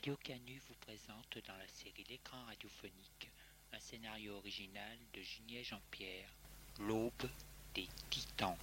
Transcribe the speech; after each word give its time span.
Radio 0.00 0.16
Canu 0.24 0.58
vous 0.66 0.74
présente 0.80 1.46
dans 1.46 1.56
la 1.58 1.68
série 1.68 2.06
L'écran 2.08 2.38
radiophonique 2.46 3.28
un 3.70 3.78
scénario 3.78 4.34
original 4.34 4.96
de 5.12 5.20
Junier 5.20 5.62
Jean-Pierre, 5.62 6.30
L'aube 6.78 7.28
des 7.74 7.86
titans. 8.08 8.56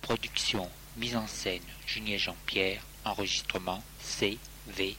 Production, 0.00 0.70
mise 0.96 1.16
en 1.16 1.26
scène 1.26 1.60
Junier 1.86 2.16
Jean-Pierre, 2.16 2.82
enregistrement 3.04 3.82
CVRP. 4.00 4.96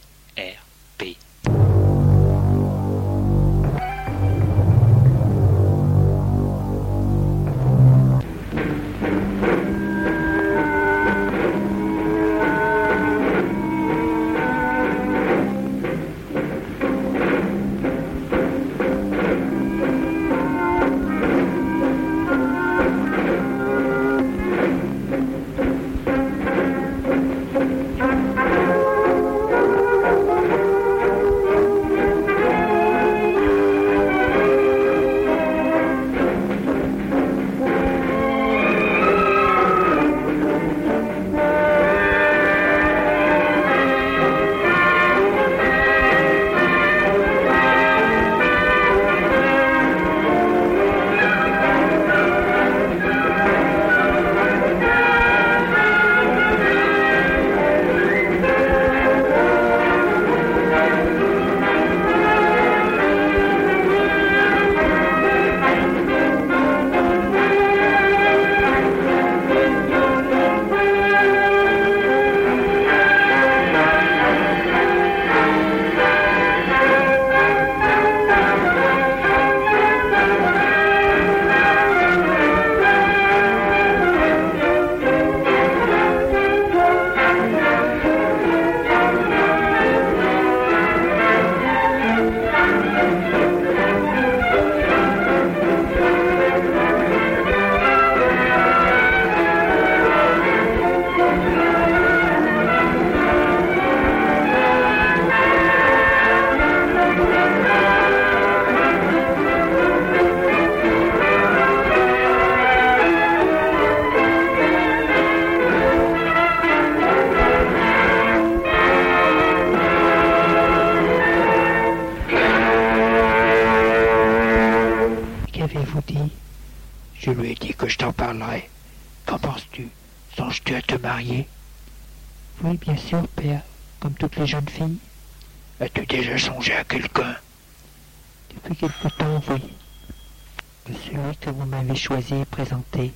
Que 141.40 141.50
vous 141.50 141.66
m'avez 141.66 141.96
choisi 141.96 142.36
et 142.36 142.46
présenté. 142.46 143.13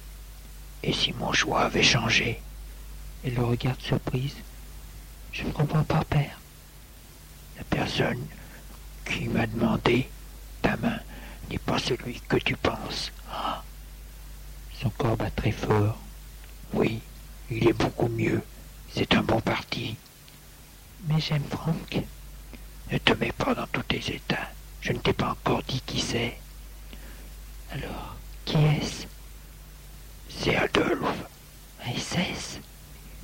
Et 0.84 0.94
si 0.94 1.14
mon 1.14 1.32
choix 1.34 1.62
avait 1.62 1.84
changé? 1.84 2.42
Elle 3.24 3.36
le 3.36 3.44
regarde 3.44 3.82
surprise. 3.82 4.36
Je 5.32 5.44
ne 5.44 5.52
comprends 5.52 5.84
pas, 5.84 6.04
père. 6.06 6.40
La 7.58 7.64
personne 7.66 8.26
qui 9.06 9.28
m'a 9.28 9.46
demandé 9.48 10.10
ta 10.62 10.78
main 10.78 11.00
n'est 11.50 11.58
pas 11.58 11.80
celui 11.80 12.22
que 12.28 12.38
tu 12.38 12.56
penses. 12.56 13.12
Ah, 13.32 13.64
Son 14.82 14.90
corps 14.92 15.18
bat 15.18 15.32
très 15.32 15.52
fort. 15.52 15.98
oui, 16.74 17.00
il 17.52 17.68
est 17.68 17.74
beaucoup 17.74 18.08
mieux. 18.08 18.42
C'est 18.94 19.14
un 19.14 19.22
bon 19.24 19.42
parti. 19.42 19.96
Mais 21.08 21.20
j'aime 21.20 21.44
Franck. 21.50 22.02
Ne 22.92 22.98
te 22.98 23.14
mets 23.14 23.32
pas 23.32 23.54
dans 23.54 23.68
tous 23.68 23.84
tes 23.84 24.14
états. 24.16 24.50
Je 24.82 24.94
ne 24.94 24.98
t'ai 25.00 25.14
pas 25.14 25.32
encore 25.32 25.62
dit 25.64 25.82
qui 25.86 26.00
c'est. 26.00 26.38
Alors, 27.72 28.16
qui 28.46 28.58
est-ce? 28.58 29.06
C'est 30.30 30.56
Adolphe. 30.56 31.06
Un 31.86 31.94
SS 31.94 32.60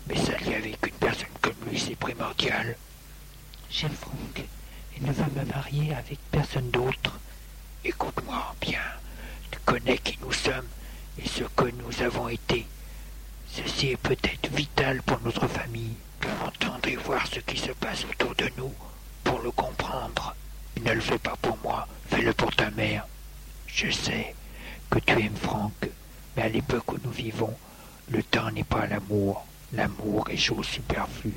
Mais 0.08 0.16
s'allier 0.16 0.56
avec 0.56 0.86
une 0.86 0.94
personne 0.94 1.28
comme 1.42 1.56
lui, 1.70 1.80
c'est 1.80 1.96
primordial. 1.96 2.76
J'aime 3.72 3.92
Franck 3.92 4.40
et 4.96 5.02
ne 5.02 5.12
veux 5.12 5.32
me 5.36 5.46
marier 5.46 5.96
avec 5.96 6.20
personne 6.32 6.70
d'autre. 6.70 7.20
Écoute-moi 7.84 8.56
bien. 8.62 8.82
Tu 9.50 9.60
connais 9.66 9.98
qui 9.98 10.18
nous 10.22 10.32
sommes 10.32 10.68
et 11.18 11.28
ce 11.28 11.44
que 11.56 11.66
nous 11.66 12.04
avons 12.04 12.30
été. 12.30 12.68
Ceci 13.52 13.90
est 13.92 13.98
peut-être 13.98 14.50
vital 14.54 15.02
pour 15.02 15.20
notre 15.22 15.48
famille 15.48 15.96
de 16.22 16.28
entendre 16.46 16.88
et 16.88 16.98
voir 16.98 17.26
ce 17.26 17.40
qui 17.40 17.58
se 17.58 17.72
passe 17.72 18.06
autour 18.06 18.36
de 18.36 18.50
nous 18.58 18.74
pour 19.24 19.40
le 19.40 19.52
comprendre. 19.52 20.36
Ne 20.84 20.94
le 20.94 21.02
fais 21.02 21.18
pas 21.18 21.36
pour 21.42 21.58
moi, 21.64 21.88
fais-le 22.10 22.34
pour 22.34 22.56
ta 22.56 22.70
mère. 22.72 23.08
Je 23.75 23.91
sais 23.91 24.34
que 24.90 25.00
tu 25.00 25.19
aimes 25.19 25.36
Franck, 25.36 25.90
mais 26.38 26.44
à 26.44 26.47
l'époque 26.47 26.94
où 26.94 26.97
nous 27.03 27.12
vivons, 27.12 27.53
le 28.09 28.24
temps 28.24 28.50
n'est 28.52 28.63
pas 28.63 28.88
l'amour. 28.88 29.46
L'amour 29.74 30.30
est 30.30 30.38
chose 30.38 30.66
superflue. 30.66 31.34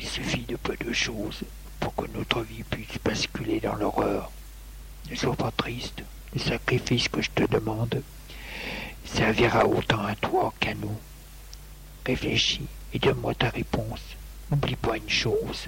Il 0.00 0.06
suffit 0.06 0.46
de 0.48 0.56
peu 0.56 0.74
de 0.78 0.94
choses 0.94 1.42
pour 1.78 1.94
que 1.94 2.06
notre 2.14 2.40
vie 2.40 2.62
puisse 2.62 2.98
basculer 3.04 3.60
dans 3.60 3.74
l'horreur. 3.74 4.30
Ne 5.10 5.14
sois 5.14 5.36
pas 5.36 5.50
triste. 5.50 6.02
Le 6.32 6.40
sacrifice 6.40 7.08
que 7.08 7.20
je 7.20 7.30
te 7.34 7.44
demande 7.44 8.02
servira 9.04 9.66
autant 9.66 10.06
à 10.06 10.14
toi 10.14 10.54
qu'à 10.58 10.72
nous. 10.72 10.98
Réfléchis 12.06 12.66
et 12.94 12.98
donne-moi 12.98 13.34
ta 13.34 13.50
réponse. 13.50 14.00
N'oublie 14.50 14.76
pas 14.76 14.96
une 14.96 15.10
chose, 15.10 15.66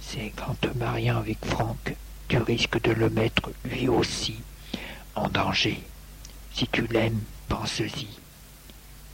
c'est 0.00 0.30
qu'en 0.36 0.54
te 0.54 0.68
mariant 0.78 1.18
avec 1.18 1.44
Franck, 1.44 1.96
tu 2.28 2.38
risques 2.38 2.80
de 2.80 2.92
le 2.92 3.10
mettre 3.10 3.50
lui 3.64 3.88
aussi 3.88 4.36
en 5.14 5.28
danger. 5.28 5.80
Si 6.52 6.66
tu 6.68 6.86
l'aimes, 6.86 7.20
pense-y. 7.48 8.08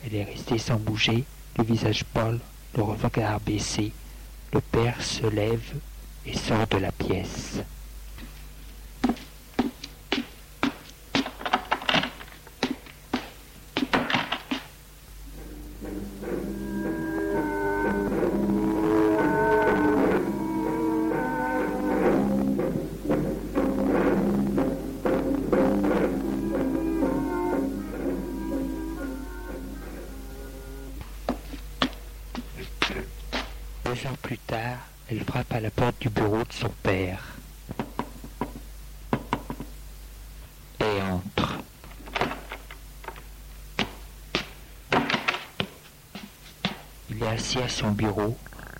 Elle 0.05 0.15
est 0.15 0.25
restée 0.25 0.59
sans 0.59 0.76
bouger, 0.76 1.25
le 1.56 1.64
visage 1.64 2.05
pâle, 2.05 2.41
le 2.76 2.82
regard 2.82 3.41
baissé. 3.41 3.93
Le 4.52 4.61
père 4.61 5.00
se 5.02 5.26
lève 5.26 5.75
et 6.26 6.37
sort 6.37 6.67
de 6.67 6.79
la 6.79 6.93
pièce. 6.93 7.61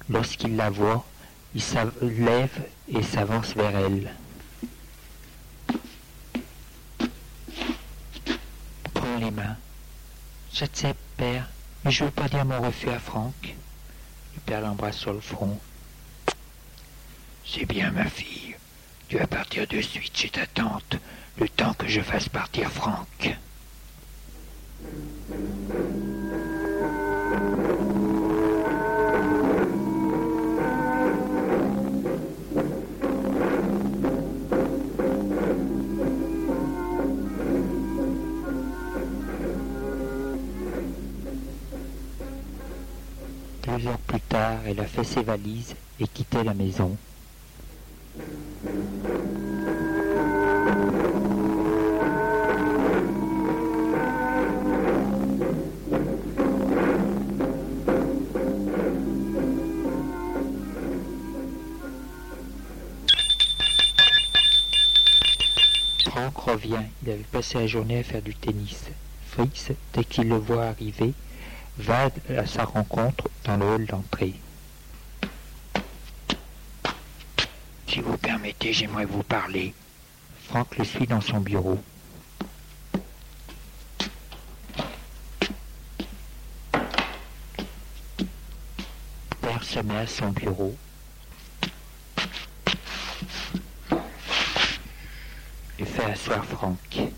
Lorsqu'il 0.08 0.56
la 0.56 0.70
voit, 0.70 1.05
Il 1.55 1.62
se 1.62 1.76
lève 2.02 2.67
et 2.88 3.02
s'avance 3.02 3.55
vers 3.55 3.76
elle. 3.76 4.14
Prends 8.94 9.19
les 9.19 9.31
mains. 9.32 9.56
J'accepte, 10.52 11.00
père, 11.17 11.49
mais 11.84 11.90
je 11.90 12.05
veux 12.05 12.11
pas 12.11 12.28
dire 12.28 12.44
mon 12.44 12.61
refus 12.61 12.88
à 12.88 13.00
Franck. 13.00 13.55
Le 14.34 14.40
père 14.46 14.61
l'embrasse 14.61 14.96
sur 14.96 15.12
le 15.12 15.20
front. 15.20 15.58
C'est 17.44 17.66
bien, 17.66 17.90
ma 17.90 18.05
fille. 18.05 18.55
Tu 19.08 19.19
vas 19.19 19.26
partir 19.26 19.66
de 19.66 19.81
suite 19.81 20.16
chez 20.16 20.31
ta 20.31 20.46
tante, 20.46 20.96
le 21.37 21.49
temps 21.49 21.75
que 21.75 21.88
je 21.88 22.00
fasse 22.00 22.28
partir 22.28 22.70
Franck. 22.70 23.37
Heures 43.86 43.98
plus 43.98 44.20
tard, 44.20 44.58
elle 44.66 44.78
a 44.80 44.84
fait 44.84 45.04
ses 45.04 45.22
valises 45.22 45.74
et 45.98 46.06
quitté 46.06 46.42
la 46.42 46.52
maison. 46.52 46.96
Franck 66.04 66.36
revient. 66.36 66.76
Il 67.02 67.10
avait 67.10 67.22
passé 67.32 67.58
la 67.58 67.66
journée 67.66 68.00
à 68.00 68.02
faire 68.02 68.20
du 68.20 68.34
tennis. 68.34 68.84
Fritz, 69.28 69.70
dès 69.94 70.04
qu'il 70.04 70.28
le 70.28 70.36
voit 70.36 70.64
arriver, 70.64 71.14
va 71.78 72.11
à 72.37 72.46
sa 72.46 72.64
rencontre 72.64 73.28
dans 73.44 73.56
le 73.56 73.64
hall 73.64 73.87
d'entrée. 73.87 74.34
Si 77.87 78.00
vous 78.00 78.17
permettez, 78.19 78.72
j'aimerais 78.72 79.05
vous 79.05 79.22
parler. 79.22 79.75
Franck 80.49 80.78
le 80.78 80.84
suit 80.84 81.06
dans 81.06 81.20
son 81.20 81.40
bureau. 81.40 81.78
Père 89.40 89.64
se 89.64 89.81
met 89.81 89.96
à 89.96 90.06
son 90.06 90.31
bureau. 90.31 90.76
Et 95.78 95.84
fait 95.84 96.05
asseoir 96.05 96.44
Franck. 96.44 97.11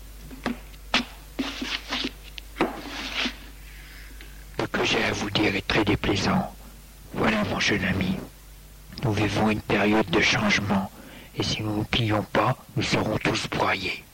Ce 4.63 4.67
que 4.69 4.85
j'ai 4.85 5.03
à 5.03 5.11
vous 5.11 5.29
dire 5.29 5.53
est 5.57 5.67
très 5.67 5.83
déplaisant. 5.83 6.55
Voilà, 7.15 7.43
mon 7.49 7.59
jeune 7.59 7.83
ami. 7.83 8.15
Nous 9.03 9.11
vivons 9.11 9.49
une 9.49 9.59
période 9.59 10.09
de 10.09 10.21
changement, 10.21 10.89
et 11.35 11.43
si 11.43 11.61
nous 11.61 11.79
ne 11.79 11.83
plions 11.83 12.23
pas, 12.31 12.55
nous 12.77 12.83
serons 12.83 13.17
tous 13.17 13.49
broyés. 13.49 14.05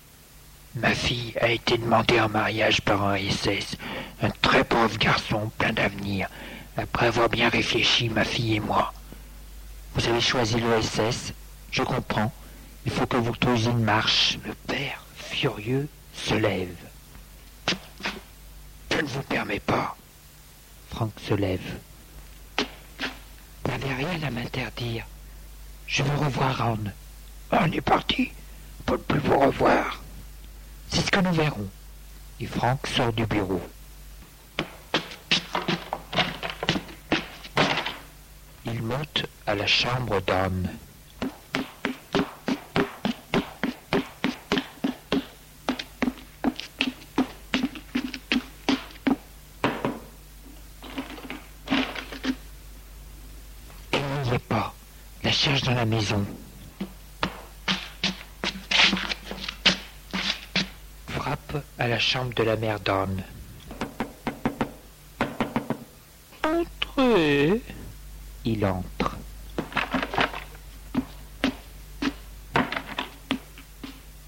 Ma 0.74 0.96
fille 0.96 1.36
a 1.40 1.50
été 1.50 1.78
demandée 1.78 2.20
en 2.20 2.30
mariage 2.30 2.82
par 2.82 3.04
un 3.04 3.16
SS, 3.16 3.78
un 4.24 4.32
très 4.42 4.64
pauvre 4.64 4.98
garçon 4.98 5.52
plein 5.60 5.72
d'avenir. 5.72 6.28
Après 6.78 7.06
avoir 7.06 7.30
bien 7.30 7.50
réfléchi, 7.50 8.10
ma 8.10 8.26
fille 8.26 8.56
et 8.56 8.60
moi. 8.60 8.92
Vous 9.94 10.08
avez 10.08 10.22
choisi 10.22 10.56
le 10.60 10.82
SS, 10.82 11.32
je 11.70 11.84
comprends. 11.84 12.34
Il 12.88 12.92
faut 12.92 13.06
que 13.06 13.18
vous 13.18 13.36
trouviez 13.36 13.70
une 13.70 13.84
marche. 13.84 14.40
Le 14.44 14.56
père, 14.56 15.06
furieux, 15.16 15.88
se 16.16 16.34
lève. 16.34 16.76
Je 18.90 18.98
ne 18.98 19.08
vous 19.08 19.22
permets 19.22 19.60
pas. 19.60 19.96
Franck 21.00 21.18
se 21.26 21.34
lève. 21.34 21.80
N'avez 23.66 23.94
rien 23.94 24.22
à 24.22 24.30
m'interdire. 24.32 25.06
Je 25.88 26.04
veux 26.04 26.26
revoir 26.26 26.62
Anne. 26.62 26.94
On 27.54 27.72
est 27.72 27.80
parti. 27.80 28.34
Pour 28.86 28.98
ne 28.98 29.04
plus 29.04 29.20
vous 29.20 29.40
revoir. 29.40 30.04
C'est 30.90 31.00
ce 31.00 31.10
que 31.10 31.22
nous 31.22 31.32
verrons. 31.32 31.70
Et 32.42 32.48
Franck 32.48 32.86
sort 32.86 33.14
du 33.14 33.26
bureau. 33.26 33.62
Il 38.66 38.84
monte 38.84 39.26
à 39.48 39.56
la 39.56 39.68
chambre 39.68 40.20
d'Anne. 40.20 40.70
Cherche 55.40 55.62
dans 55.62 55.74
la 55.74 55.86
maison. 55.86 56.26
Frappe 61.08 61.64
à 61.78 61.88
la 61.88 61.98
chambre 61.98 62.34
de 62.34 62.44
la 62.44 62.58
mère 62.58 62.82
d'Anne. 62.82 63.24
Entrez. 66.44 67.62
Il 68.44 68.66
entre. 68.66 69.16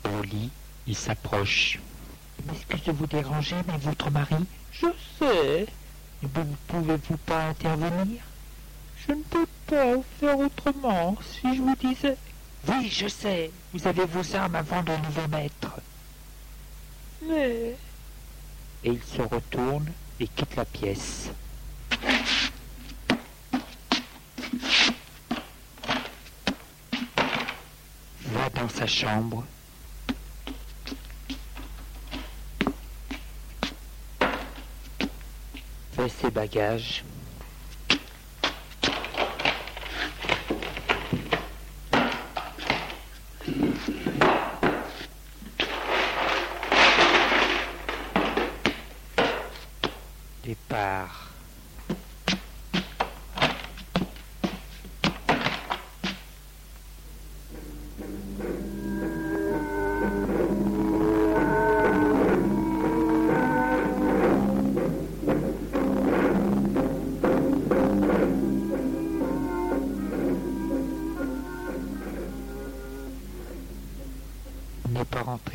Au 0.05 0.21
lit, 0.23 0.49
il 0.87 0.95
s'approche. 0.95 1.79
Excusez 2.53 2.85
de 2.85 2.91
vous 2.97 3.07
déranger, 3.07 3.57
mais 3.67 3.77
votre 3.79 4.09
mari 4.11 4.45
Je 4.71 4.87
sais. 5.19 5.67
Ne 6.23 6.27
pouvez-vous 6.67 7.17
pas 7.17 7.47
intervenir? 7.47 8.21
Je 9.11 9.15
ne 9.17 9.23
peux 9.23 9.47
pas 9.67 10.01
faire 10.21 10.39
autrement. 10.39 11.17
Si 11.21 11.53
je 11.53 11.61
vous 11.61 11.75
disais... 11.75 12.15
Oui, 12.69 12.89
je 12.89 13.09
sais. 13.09 13.51
Vous 13.73 13.85
avez 13.85 14.05
vos 14.05 14.35
armes 14.37 14.55
avant 14.55 14.81
de 14.83 14.93
nous 14.93 15.27
maître. 15.27 15.81
Mais... 17.21 17.75
Et 18.85 18.91
il 18.91 19.03
se 19.03 19.21
retourne 19.21 19.91
et 20.17 20.29
quitte 20.29 20.55
la 20.55 20.63
pièce. 20.63 21.29
Va 28.27 28.49
dans 28.55 28.69
sa 28.69 28.87
chambre. 28.87 29.43
Fait 35.97 36.07
ses 36.07 36.31
bagages. 36.31 37.03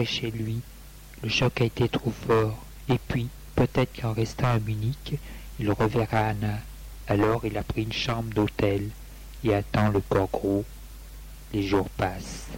Chez 0.07 0.31
lui. 0.31 0.61
Le 1.23 1.29
choc 1.29 1.61
a 1.61 1.65
été 1.65 1.89
trop 1.89 2.13
fort. 2.27 2.65
Et 2.89 2.99
puis, 3.09 3.29
peut-être 3.55 4.01
qu'en 4.01 4.13
restant 4.13 4.47
à 4.49 4.59
Munich, 4.59 5.19
il 5.59 5.71
reverra 5.71 6.29
Anna. 6.29 6.59
Alors 7.09 7.45
il 7.45 7.57
a 7.57 7.63
pris 7.63 7.83
une 7.83 7.93
chambre 7.93 8.33
d'hôtel 8.35 8.89
et 9.45 9.55
attend 9.55 9.89
le 9.89 10.01
corps 10.01 10.29
gros. 10.33 10.65
Les 11.53 11.63
jours 11.63 11.89
passent. 11.91 12.49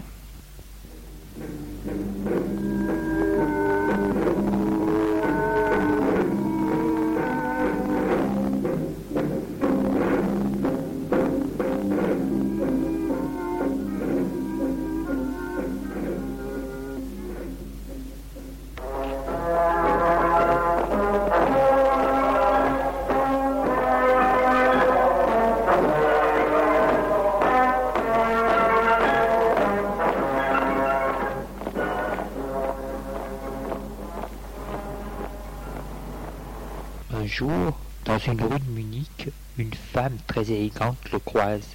Le 40.48 41.18
croise. 41.18 41.66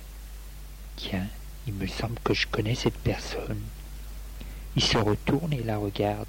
Tiens, 0.95 1.27
il 1.67 1.73
me 1.73 1.87
semble 1.87 2.19
que 2.23 2.33
je 2.33 2.47
connais 2.47 2.75
cette 2.75 2.97
personne. 2.97 3.61
Il 4.75 4.83
se 4.83 4.97
retourne 4.97 5.53
et 5.53 5.63
la 5.63 5.77
regarde. 5.77 6.27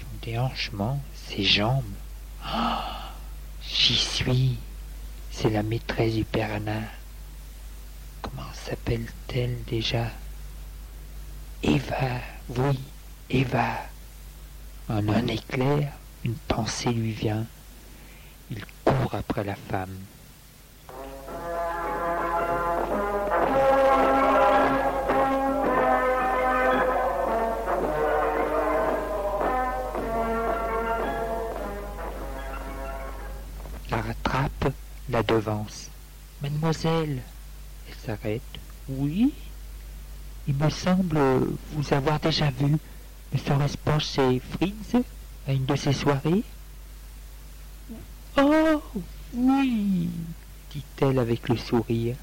Son 0.00 0.26
déhanchement, 0.26 1.00
ses 1.14 1.44
jambes. 1.44 1.84
Ah, 2.44 3.12
J'y 3.62 3.94
suis. 3.94 4.58
C'est 5.30 5.50
la 5.50 5.62
maîtresse 5.62 6.14
du 6.14 6.24
père. 6.24 6.58
Comment 8.22 8.52
s'appelle-t-elle 8.52 9.62
déjà? 9.64 10.10
Eva, 11.62 12.20
oui, 12.48 12.80
Eva. 13.28 13.78
En 14.88 15.08
un 15.08 15.26
éclair, 15.28 15.92
une 16.24 16.34
pensée 16.34 16.90
lui 16.92 17.12
vient. 17.12 17.46
Il 18.50 18.64
court 18.84 19.14
après 19.14 19.44
la 19.44 19.54
femme. 19.54 19.96
Mademoiselle, 36.42 37.22
elle 37.88 37.94
s'arrête. 38.04 38.42
Oui 38.88 39.32
Il 40.48 40.54
me 40.54 40.68
semble 40.70 41.18
vous 41.72 41.94
avoir 41.94 42.20
déjà 42.20 42.50
vu. 42.50 42.76
Ne 43.32 43.38
serait-ce 43.38 43.76
pas 43.78 43.98
chez 43.98 44.40
Fritz 44.40 44.96
à 45.46 45.52
une 45.52 45.66
de 45.66 45.76
ces 45.76 45.92
soirées 45.92 46.42
Oh 48.36 48.82
oui 49.34 50.08
dit-elle 50.72 51.18
avec 51.18 51.48
le 51.48 51.56
sourire. 51.56 52.16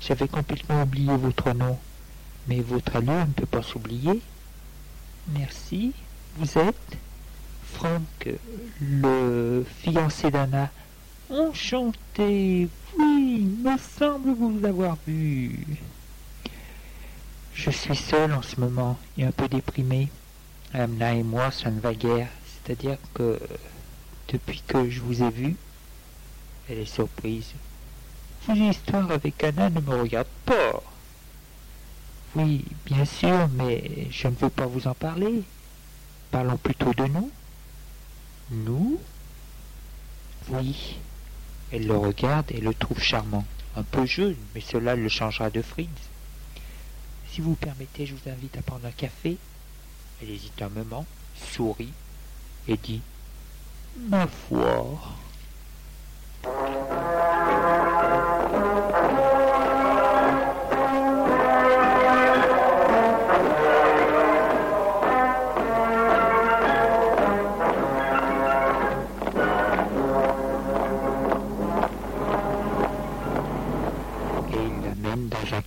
J'avais 0.00 0.28
complètement 0.28 0.82
oublié 0.82 1.16
votre 1.16 1.52
nom, 1.52 1.78
mais 2.46 2.60
votre 2.60 2.96
allure 2.96 3.26
ne 3.26 3.32
peut 3.32 3.46
pas 3.46 3.62
s'oublier. 3.62 4.20
Merci. 5.28 5.92
Vous 6.36 6.58
êtes 6.58 6.96
Franck, 7.74 8.28
le 8.80 9.66
fiancé 9.82 10.30
d'Anna. 10.30 10.70
Enchanté. 11.30 12.68
Oui, 12.98 13.46
me 13.62 13.76
semble 13.76 14.30
vous 14.30 14.64
avoir 14.64 14.96
vu. 15.06 15.60
Je 17.52 17.70
suis 17.70 17.96
seul 17.96 18.32
en 18.32 18.40
ce 18.40 18.58
moment 18.58 18.98
et 19.18 19.24
un 19.24 19.30
peu 19.30 19.46
déprimé. 19.46 20.08
Amna 20.72 21.14
et 21.14 21.22
moi, 21.22 21.50
ça 21.50 21.70
ne 21.70 21.80
va 21.80 21.92
guère. 21.92 22.28
C'est-à-dire 22.46 22.96
que 23.12 23.38
depuis 24.28 24.62
que 24.66 24.88
je 24.88 25.00
vous 25.00 25.22
ai 25.22 25.30
vu, 25.30 25.56
elle 26.68 26.78
est 26.78 26.86
surprise. 26.86 27.52
Vos 28.46 28.54
histoires 28.54 29.10
avec 29.10 29.42
Anna 29.44 29.68
ne 29.68 29.80
me 29.80 30.00
regardent 30.00 30.26
pas. 30.46 30.82
Oui, 32.36 32.64
bien 32.86 33.04
sûr, 33.04 33.48
mais 33.54 34.06
je 34.10 34.28
ne 34.28 34.34
veux 34.34 34.50
pas 34.50 34.66
vous 34.66 34.86
en 34.86 34.94
parler. 34.94 35.42
Parlons 36.30 36.56
plutôt 36.56 36.94
de 36.94 37.04
nous. 37.04 37.30
Nous? 38.50 38.98
Oui. 40.50 40.98
Elle 41.72 41.86
le 41.86 41.96
regarde 41.96 42.50
et 42.50 42.60
le 42.60 42.72
trouve 42.72 43.00
charmant. 43.00 43.44
Un 43.76 43.82
peu 43.82 44.06
jeune, 44.06 44.36
mais 44.54 44.60
cela 44.60 44.96
le 44.96 45.08
changera 45.08 45.50
de 45.50 45.62
Fritz. 45.62 45.88
Si 47.30 47.40
vous 47.40 47.54
permettez, 47.54 48.06
je 48.06 48.14
vous 48.14 48.30
invite 48.30 48.56
à 48.56 48.62
prendre 48.62 48.86
un 48.86 48.90
café. 48.90 49.36
Elle 50.20 50.30
hésite 50.30 50.60
un 50.62 50.68
moment, 50.68 51.06
sourit 51.52 51.92
et 52.66 52.76
dit 52.76 53.00
Ma 54.08 54.26
foi. 54.26 54.98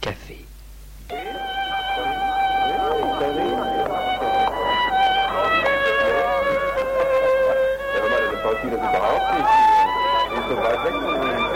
Mir. 0.01 0.41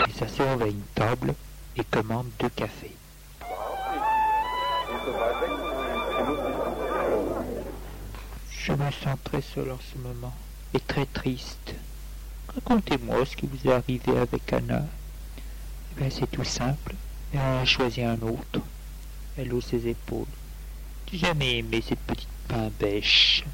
Il 0.06 0.14
s'assure 0.14 0.62
à 0.62 0.66
une 0.66 0.82
table 0.94 1.34
et 1.76 1.84
commande 1.84 2.28
deux 2.38 2.48
cafés. 2.50 2.94
Je 8.50 8.72
me 8.72 8.90
sens 8.90 9.18
très 9.24 9.42
seul 9.42 9.70
en 9.70 9.78
ce 9.78 9.98
moment 9.98 10.34
et 10.74 10.80
très 10.80 11.06
triste. 11.06 11.74
Racontez-moi 12.54 13.24
ce 13.26 13.36
qui 13.36 13.46
vous 13.46 13.70
est 13.70 13.72
arrivé 13.72 14.18
avec 14.18 14.52
Anna. 14.52 14.82
Eh 15.92 16.00
bien, 16.00 16.10
c'est 16.10 16.30
tout 16.30 16.44
simple. 16.44 16.94
Elle 17.32 17.40
a 17.40 17.64
choisi 17.64 18.02
un 18.02 18.20
autre. 18.22 18.60
Elle 19.36 19.52
hausse 19.52 19.66
ses 19.66 19.88
épaules. 19.88 20.26
J'ai 21.10 21.18
jamais 21.18 21.58
aimé 21.58 21.82
cette 21.86 22.00
petite 22.00 22.28
pain 22.48 22.70
bêche. 22.80 23.44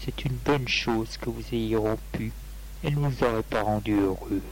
C'est 0.00 0.24
une 0.24 0.36
bonne 0.44 0.68
chose 0.68 1.16
que 1.16 1.30
vous 1.30 1.42
ayez 1.52 1.76
rompu. 1.76 2.32
Elle 2.84 2.94
ne 2.94 3.08
vous 3.08 3.24
aurait 3.24 3.42
pas 3.42 3.62
rendu 3.62 3.96
heureux. 3.98 4.42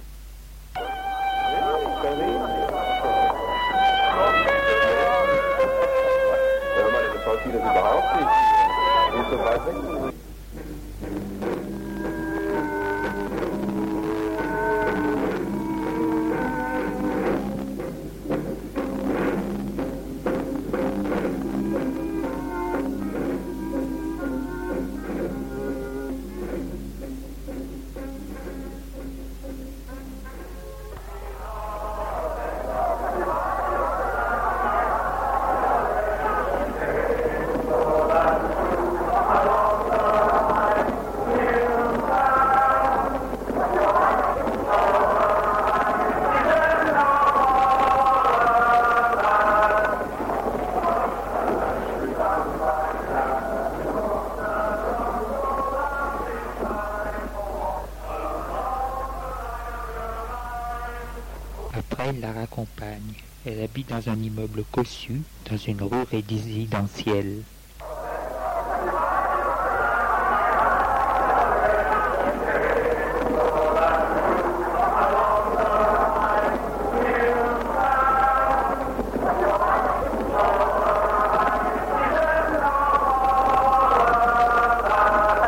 Dans 63.95 64.11
un 64.11 64.21
immeuble 64.21 64.65
cossu, 64.73 65.23
dans 65.49 65.57
une 65.57 65.81
rue 65.83 66.03
résidentielle. 66.11 67.43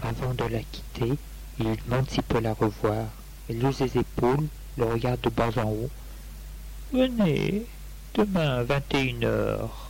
Avant 0.03 0.35
de 0.35 0.45
la 0.45 0.61
quitter, 0.61 1.19
il 1.59 1.67
lui 1.67 1.76
demande 1.85 2.09
s'il 2.09 2.23
peut 2.23 2.38
la 2.38 2.53
revoir. 2.53 3.07
Elle 3.50 3.67
hausse 3.67 3.81
les 3.81 3.99
épaules, 3.99 4.47
le 4.79 4.85
regarde 4.85 5.21
de 5.23 5.31
bas 5.31 5.50
en 5.57 5.69
haut. 5.69 5.91
Venez, 6.93 7.67
demain 8.17 8.65
21h 8.65 9.86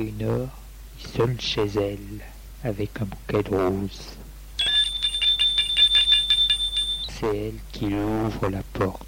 une 0.00 0.22
heure 0.22 0.48
seule 0.98 1.40
chez 1.40 1.66
elle, 1.76 2.20
avec 2.62 2.90
un 3.00 3.04
bouquet 3.04 3.42
de 3.42 3.54
roses. 3.56 4.16
C'est 7.08 7.36
elle 7.36 7.58
qui 7.72 7.86
ouvre 7.86 8.48
la 8.48 8.62
porte. 8.74 9.06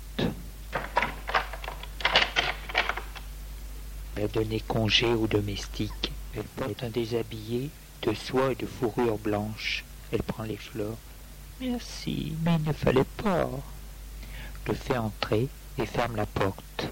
Elle 4.16 4.24
a 4.24 4.28
donné 4.28 4.60
congé 4.60 5.06
aux 5.12 5.26
domestiques. 5.26 6.12
Elle 6.34 6.44
porte 6.44 6.82
un 6.82 6.90
déshabillé 6.90 7.70
de 8.02 8.14
soie 8.14 8.52
et 8.52 8.54
de 8.54 8.66
fourrure 8.66 9.18
blanche. 9.18 9.84
Elle 10.10 10.22
prend 10.22 10.44
les 10.44 10.56
fleurs. 10.56 10.96
Merci, 11.60 12.32
mais 12.42 12.56
il 12.56 12.68
ne 12.68 12.72
fallait 12.72 13.04
pas. 13.22 13.50
Le 14.66 14.74
fait 14.74 14.96
entrer 14.96 15.48
et 15.78 15.86
ferme 15.86 16.16
la 16.16 16.26
porte. 16.26 16.87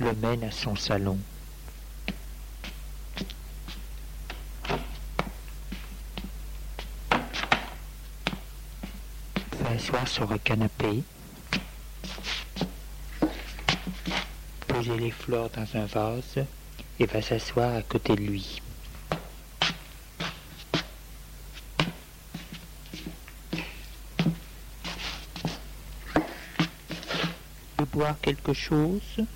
Le 0.00 0.14
mène 0.14 0.44
à 0.44 0.50
son 0.50 0.74
salon. 0.76 1.18
Fait 9.52 9.74
asseoir 9.74 10.08
sur 10.08 10.32
un 10.32 10.38
canapé. 10.38 11.02
Poser 14.66 14.96
les 14.96 15.10
fleurs 15.10 15.50
dans 15.50 15.66
un 15.74 15.84
vase 15.84 16.46
et 16.98 17.06
va 17.06 17.20
s'asseoir 17.20 17.74
à 17.74 17.82
côté 17.82 18.16
de 18.16 18.22
lui. 18.22 18.62
boire 27.92 28.14
quelque 28.20 28.52
chose 28.52 29.26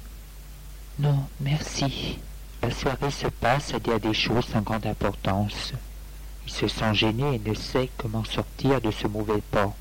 Non, 0.99 1.27
merci. 1.41 2.19
La 2.63 2.71
soirée 2.71 3.11
se 3.11 3.27
passe 3.27 3.75
à 3.75 3.81
dire 3.81 3.99
des 3.99 4.15
choses 4.15 4.47
sans 4.47 4.61
grande 4.61 4.87
importance. 4.87 5.73
Il 6.47 6.53
se 6.53 6.69
sent 6.69 6.95
gêné 6.95 7.35
et 7.35 7.49
ne 7.49 7.55
sait 7.55 7.91
comment 7.99 8.25
sortir 8.25 8.81
de 8.81 8.91
ce 8.91 9.09
mauvais 9.09 9.43
pas. 9.51 9.75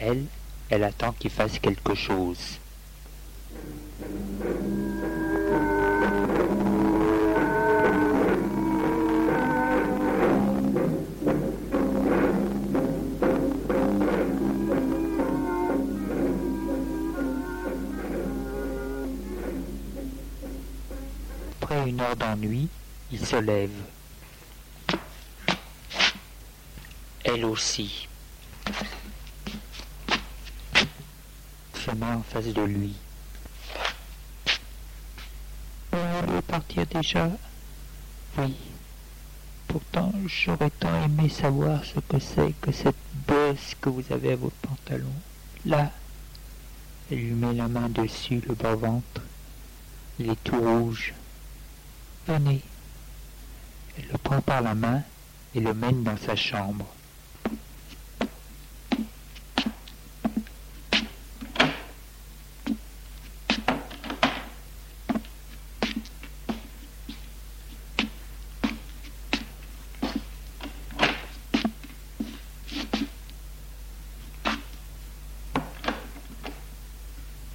Elle, 0.00 0.24
elle 0.68 0.84
attend 0.84 1.12
qu'il 1.12 1.30
fasse 1.30 1.58
quelque 1.60 1.94
chose. 1.94 2.58
Après 21.70 21.90
une 21.90 22.00
heure 22.00 22.16
d'ennui, 22.16 22.66
il 23.12 23.26
se 23.26 23.36
lève. 23.36 23.70
Elle 27.22 27.44
aussi. 27.44 28.08
Se 31.74 31.90
met 31.90 32.06
en 32.06 32.22
face 32.22 32.46
de 32.46 32.62
lui. 32.62 32.94
Elle 35.92 36.30
veut 36.30 36.40
partir 36.40 36.86
déjà 36.86 37.30
Oui. 38.38 38.56
Pourtant, 39.66 40.14
j'aurais 40.24 40.70
tant 40.70 41.04
aimé 41.04 41.28
savoir 41.28 41.84
ce 41.84 42.00
que 42.00 42.18
c'est 42.18 42.54
que 42.62 42.72
cette 42.72 42.96
bosse 43.26 43.74
que 43.78 43.90
vous 43.90 44.10
avez 44.10 44.32
à 44.32 44.36
votre 44.36 44.56
pantalon. 44.56 45.12
Là. 45.66 45.90
Elle 47.10 47.18
lui 47.18 47.32
met 47.32 47.52
la 47.52 47.68
main 47.68 47.90
dessus, 47.90 48.40
le 48.48 48.54
bas-ventre. 48.54 49.20
Il 50.18 50.30
est 50.30 50.44
tout 50.44 50.58
rouge. 50.58 51.12
Elle 52.30 52.60
le 54.12 54.18
prend 54.18 54.42
par 54.42 54.60
la 54.60 54.74
main 54.74 55.02
et 55.54 55.60
le 55.60 55.72
mène 55.72 56.02
dans 56.02 56.16
sa 56.18 56.36
chambre. 56.36 56.86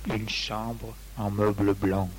Une 0.08 0.30
chambre 0.30 0.96
en 1.18 1.30
meubles 1.30 1.76
blancs. 1.76 2.10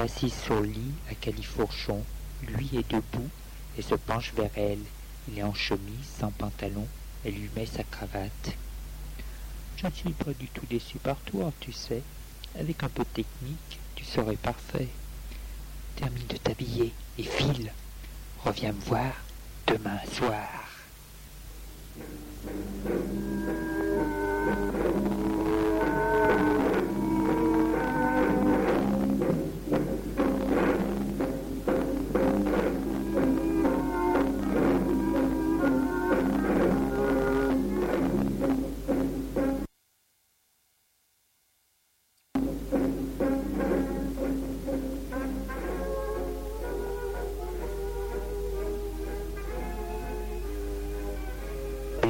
Assise 0.00 0.34
sur 0.34 0.60
le 0.60 0.66
lit 0.66 0.89
califourchon. 1.20 2.04
Lui 2.48 2.70
est 2.76 2.90
debout 2.90 3.28
et 3.76 3.82
se 3.82 3.94
penche 3.94 4.32
vers 4.34 4.50
elle. 4.56 4.82
Il 5.28 5.38
est 5.38 5.42
en 5.42 5.54
chemise, 5.54 6.06
sans 6.18 6.30
pantalon. 6.30 6.86
Elle 7.24 7.34
lui 7.34 7.50
met 7.54 7.66
sa 7.66 7.84
cravate. 7.84 8.56
Je 9.76 9.86
ne 9.86 9.92
suis 9.92 10.12
pas 10.12 10.32
du 10.32 10.48
tout 10.48 10.66
déçu 10.68 10.98
par 10.98 11.16
toi, 11.20 11.52
tu 11.60 11.72
sais. 11.72 12.02
Avec 12.58 12.82
un 12.82 12.88
peu 12.88 13.04
de 13.04 13.22
technique, 13.22 13.78
tu 13.94 14.04
serais 14.04 14.36
parfait. 14.36 14.88
Termine 15.96 16.26
de 16.26 16.36
t'habiller 16.36 16.92
et 17.18 17.22
file. 17.22 17.72
Reviens 18.44 18.72
me 18.72 18.80
voir 18.80 19.12
demain 19.66 19.98
soir. 20.12 20.48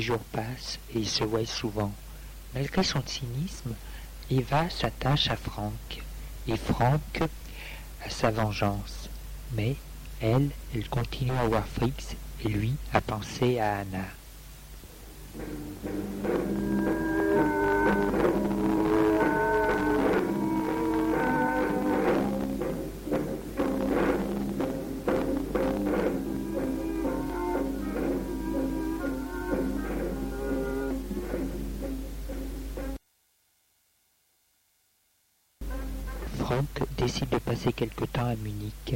Jours 0.01 0.25
passent 0.33 0.79
et 0.95 0.99
ils 0.99 1.09
se 1.09 1.25
voient 1.25 1.47
souvent. 1.47 1.93
Malgré 2.55 2.83
son 2.83 3.03
cynisme, 3.05 3.75
Eva 4.31 4.69
s'attache 4.71 5.31
à 5.31 5.37
Franck 5.37 6.03
et 6.49 6.57
Franck 6.57 7.23
à 8.05 8.11
sa 8.11 8.31
vengeance. 8.31 9.09
Mais 9.53 9.77
elle, 10.21 10.51
elle 10.75 10.89
continue 10.89 11.33
à 11.33 11.47
voir 11.47 11.67
Frix 11.67 12.17
et 12.45 12.49
lui 12.49 12.75
à 12.93 13.01
penser 13.01 13.59
à 13.59 13.79
Anna. 13.79 14.07
Quelque 37.73 38.05
temps 38.05 38.27
à 38.27 38.37
Munich. 38.37 38.95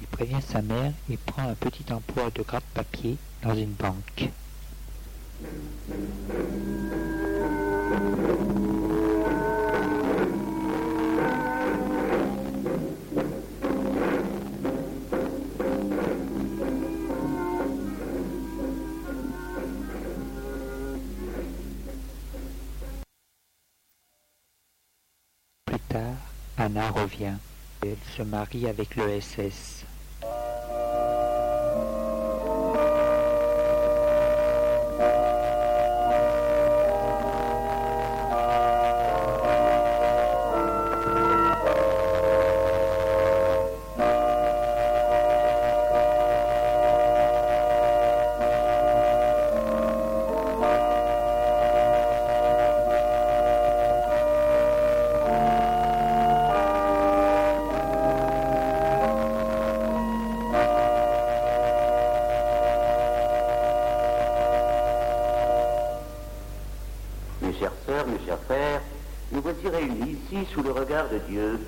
Il 0.00 0.06
prévient 0.08 0.42
sa 0.46 0.62
mère 0.62 0.92
et 1.10 1.16
prend 1.16 1.48
un 1.48 1.54
petit 1.54 1.84
emploi 1.92 2.30
de 2.34 2.42
gratte-papier 2.42 3.16
dans 3.42 3.54
une 3.54 3.72
banque. 3.72 4.30
Plus 25.66 25.78
tard, 25.88 26.16
Anna 26.56 26.90
revient. 26.90 27.36
Elle 27.86 27.98
se 28.16 28.22
marie 28.22 28.66
avec 28.66 28.96
le 28.96 29.20
SS. 29.20 29.83
Dieu, 71.28 71.60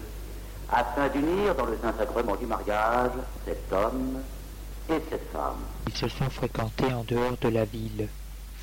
afin 0.70 1.09
d'unir 1.09 1.54
dans 1.54 1.66
le 1.66 1.78
Saint-Sacrement 1.80 2.37
du 2.37 2.46
mariage 2.46 3.12
cet 3.44 3.72
homme 3.72 4.20
et 4.88 5.00
cette 5.11 5.30
femme. 5.32 5.62
Ils 5.87 5.96
se 5.96 6.09
sont 6.09 6.30
fréquentés 6.30 6.92
en 6.92 7.04
dehors 7.04 7.37
de 7.40 7.48
la 7.48 7.64
ville. 7.64 8.09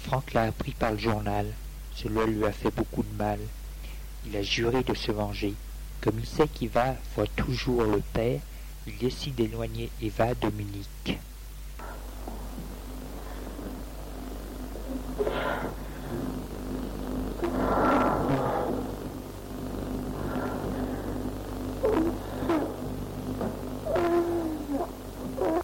Franck 0.04 0.34
l'a 0.34 0.44
appris 0.44 0.72
par 0.72 0.92
le 0.92 0.98
journal. 0.98 1.48
Cela 1.96 2.26
lui 2.26 2.46
a 2.46 2.52
fait 2.52 2.74
beaucoup 2.76 3.04
de 3.04 3.18
mal. 3.18 3.40
Il 4.26 4.36
a 4.36 4.42
juré 4.42 4.84
de 4.84 4.94
se 4.94 5.12
venger. 5.12 5.54
Comme 6.02 6.20
il 6.20 6.26
sait 6.26 6.48
qu'Eva 6.48 6.96
voit 7.16 7.28
toujours 7.36 7.84
le 7.84 8.02
père, 8.14 8.40
il 8.88 8.98
décide 8.98 9.36
d'éloigner 9.36 9.90
Eva 10.02 10.34
de 10.34 10.50
Munich. 10.50 11.18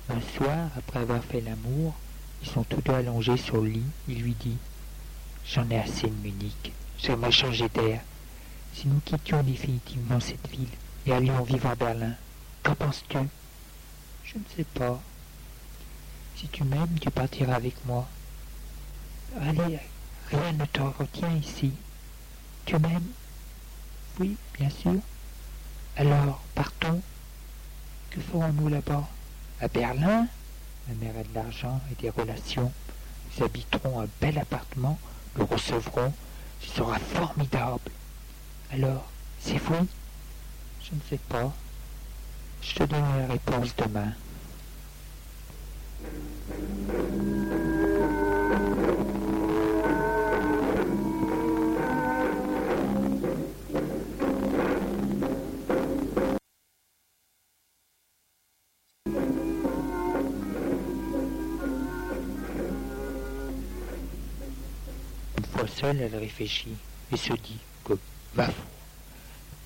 Un 0.09 0.21
soir, 0.37 0.69
après 0.77 0.99
avoir 0.99 1.21
l'amour, 1.41 1.93
ils 2.41 2.49
sont 2.49 2.63
tous 2.63 2.81
deux 2.81 2.93
allongés 2.93 3.37
sur 3.37 3.57
le 3.61 3.69
lit. 3.69 3.83
Il 4.07 4.21
lui 4.21 4.33
dit 4.33 4.57
J'en 5.45 5.69
ai 5.69 5.79
assez 5.79 6.07
de 6.07 6.15
Munich. 6.15 6.71
J'aimerais 6.97 7.31
changer 7.31 7.69
d'air. 7.69 8.01
Si 8.73 8.87
nous 8.87 8.99
quittions 8.99 9.41
définitivement 9.43 10.19
cette 10.19 10.47
ville 10.49 10.69
et 11.05 11.13
allions 11.13 11.43
vivre 11.43 11.67
à 11.67 11.75
Berlin, 11.75 12.13
qu'en 12.63 12.75
penses-tu? 12.75 13.17
Je 14.23 14.37
ne 14.37 14.43
sais 14.55 14.63
pas. 14.63 15.01
Si 16.35 16.47
tu 16.47 16.63
m'aimes, 16.63 16.99
tu 17.01 17.09
partiras 17.09 17.55
avec 17.55 17.75
moi. 17.85 18.07
Allez, 19.41 19.79
rien 20.31 20.53
ne 20.53 20.65
te 20.65 20.81
retient 20.81 21.35
ici. 21.35 21.71
Tu 22.65 22.77
m'aimes? 22.77 23.11
Oui, 24.19 24.37
bien 24.57 24.69
sûr. 24.69 24.99
Alors, 25.97 26.41
partons. 26.53 27.01
Que 28.11 28.21
ferons-nous 28.21 28.69
là-bas? 28.69 29.07
À 29.61 29.67
Berlin? 29.67 30.27
Ma 30.89 30.95
mère 31.05 31.17
a 31.19 31.23
de 31.23 31.35
l'argent 31.35 31.79
et 31.91 32.01
des 32.01 32.09
relations. 32.09 32.71
Nous 33.37 33.45
habiterons 33.45 34.01
un 34.01 34.07
bel 34.19 34.39
appartement, 34.39 34.97
le 35.35 35.43
recevrons. 35.43 36.11
Ce 36.61 36.77
sera 36.77 36.97
formidable. 36.97 37.91
Alors, 38.71 39.05
c'est 39.39 39.61
oui 39.69 39.87
Je 40.83 40.95
ne 40.95 40.99
sais 41.07 41.19
pas. 41.29 41.53
Je 42.63 42.73
te 42.73 42.83
donnerai 42.85 43.19
la 43.19 43.27
réponse 43.27 43.75
demain. 43.75 44.13
Elle 65.97 66.15
réfléchit 66.15 66.75
et 67.11 67.17
se 67.17 67.33
dit 67.33 67.57
que, 67.83 67.93
fou, 68.35 68.51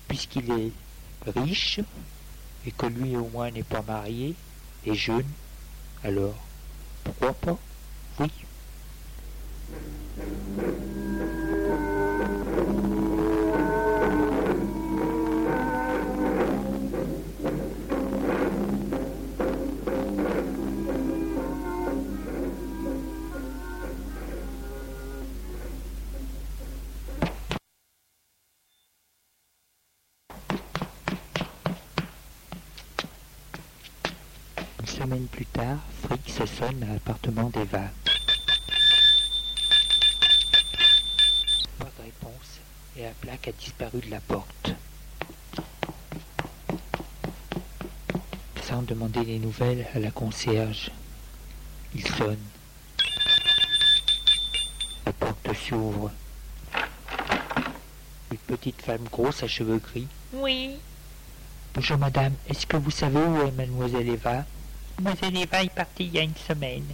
puisqu'il 0.08 0.50
est 0.50 0.72
riche 1.38 1.80
et 2.66 2.70
que 2.70 2.86
lui 2.86 3.14
au 3.14 3.28
moins 3.28 3.50
n'est 3.50 3.62
pas 3.62 3.82
marié 3.82 4.34
et 4.86 4.94
jeune, 4.94 5.28
alors 6.02 6.34
pourquoi 7.04 7.34
pas? 7.34 7.58
Oui. 8.20 8.30
Une 35.04 35.10
semaine 35.10 35.26
plus 35.26 35.44
tard, 35.44 35.76
Fritz 36.02 36.50
sonne 36.50 36.82
à 36.82 36.94
l'appartement 36.94 37.50
d'Eva. 37.50 37.90
Pas 41.78 41.84
de 41.98 42.04
réponse 42.04 42.60
et 42.96 43.02
la 43.02 43.10
plaque 43.10 43.48
a 43.48 43.52
disparu 43.52 44.00
de 44.00 44.10
la 44.10 44.20
porte. 44.20 44.72
Sans 48.62 48.80
demander 48.80 49.26
des 49.26 49.38
nouvelles 49.38 49.86
à 49.94 49.98
la 49.98 50.10
concierge, 50.10 50.90
il 51.94 52.08
sonne. 52.08 52.38
La 55.04 55.12
porte 55.12 55.54
s'ouvre. 55.54 56.12
Une 58.30 58.38
petite 58.38 58.80
femme 58.80 59.04
grosse 59.12 59.42
à 59.42 59.48
cheveux 59.48 59.80
gris. 59.80 60.08
Oui, 60.32 60.78
Bonjour 61.74 61.98
madame, 61.98 62.32
est-ce 62.48 62.66
que 62.66 62.76
vous 62.76 62.92
savez 62.92 63.18
où 63.18 63.42
est 63.42 63.50
mademoiselle 63.50 64.08
Eva? 64.08 64.44
Mademoiselle 65.00 65.36
Eva 65.36 65.62
est 65.62 65.74
partie 65.74 66.04
il 66.04 66.14
y 66.14 66.18
a 66.18 66.22
une 66.22 66.36
semaine. 66.36 66.86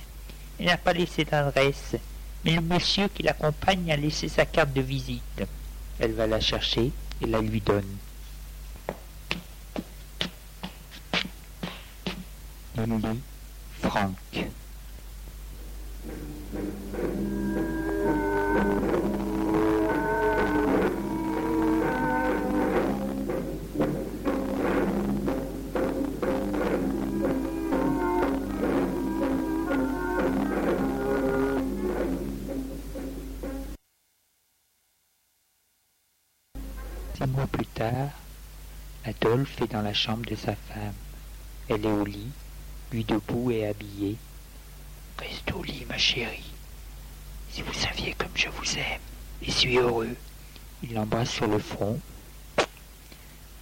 Elle 0.59 0.67
n'a 0.67 0.77
pas 0.77 0.93
laissé 0.93 1.25
d'adresse, 1.25 1.97
mais 2.45 2.55
le 2.55 2.61
monsieur 2.61 3.09
qui 3.09 3.23
l'accompagne 3.23 3.93
a 3.93 3.97
laissé 3.97 4.29
sa 4.29 4.47
carte 4.47 4.73
de 4.73 4.81
visite. 4.81 5.43
Elle 5.99 6.13
va 6.13 6.27
la 6.27 6.41
chercher 6.41 6.93
et 7.21 7.27
la 7.27 7.41
lui 7.41 7.61
donne. 7.61 7.99
Il 12.77 12.85
lit 12.85 13.21
Franck. 13.83 14.50
Six 37.21 37.29
mois 37.29 37.47
plus 37.49 37.67
tard, 37.67 38.09
Adolphe 39.05 39.61
est 39.61 39.73
dans 39.73 39.83
la 39.83 39.93
chambre 39.93 40.25
de 40.25 40.35
sa 40.35 40.55
femme. 40.55 40.95
Elle 41.69 41.85
est 41.85 41.93
au 41.93 42.05
lit, 42.05 42.31
lui 42.93 43.05
debout 43.05 43.51
et 43.51 43.67
habillé. 43.67 44.17
Reste 45.19 45.53
au 45.53 45.63
lit, 45.63 45.85
ma 45.87 45.99
chérie. 45.99 46.51
Si 47.51 47.61
vous 47.61 47.75
saviez 47.75 48.15
comme 48.15 48.35
je 48.35 48.49
vous 48.49 48.79
aime 48.79 49.03
et 49.43 49.51
suis 49.51 49.77
heureux. 49.77 50.17
Il 50.83 50.95
l'embrasse 50.95 51.31
sur 51.31 51.47
le 51.47 51.59
front. 51.59 52.01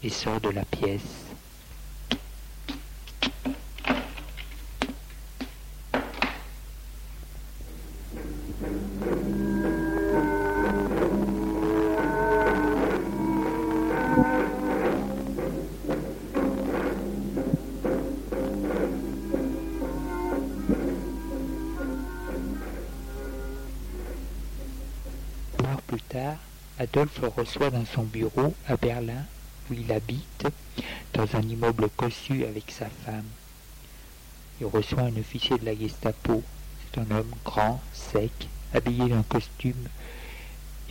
et 0.05 0.11
sort 0.11 0.41
de 0.41 0.51
la 0.51 0.65
pièce. 0.65 1.28
Reçoit 27.39 27.71
dans 27.71 27.85
son 27.85 28.03
bureau 28.03 28.53
à 28.67 28.77
Berlin, 28.77 29.25
où 29.71 29.75
il 29.75 29.93
habite, 29.93 30.49
dans 31.13 31.37
un 31.37 31.43
immeuble 31.43 31.89
cossu 31.91 32.45
avec 32.45 32.71
sa 32.71 32.87
femme. 32.87 33.29
Il 34.61 34.67
reçoit 34.67 35.03
un 35.03 35.17
officier 35.17 35.57
de 35.57 35.65
la 35.65 35.77
Gestapo. 35.77 36.43
C'est 36.83 37.01
un 37.01 37.11
homme 37.13 37.33
grand, 37.45 37.81
sec, 37.93 38.49
habillé 38.75 39.09
d'un 39.09 39.23
costume 39.23 39.89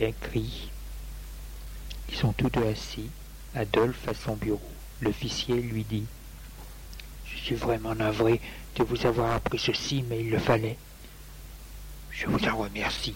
et 0.00 0.14
gris. 0.22 0.70
Ils 2.08 2.16
sont 2.16 2.32
tous 2.32 2.48
deux 2.48 2.66
assis, 2.66 3.10
Adolphe 3.54 4.08
à 4.08 4.14
son 4.14 4.36
bureau. 4.36 4.72
L'officier 5.02 5.60
lui 5.60 5.84
dit 5.84 6.06
Je 7.26 7.36
suis 7.36 7.56
vraiment 7.56 7.94
navré 7.94 8.40
de 8.76 8.84
vous 8.84 9.04
avoir 9.06 9.32
appris 9.32 9.58
ceci, 9.58 10.02
mais 10.08 10.20
il 10.20 10.30
le 10.30 10.38
fallait. 10.38 10.78
Je 12.10 12.26
vous 12.26 12.42
en 12.46 12.56
remercie. 12.56 13.14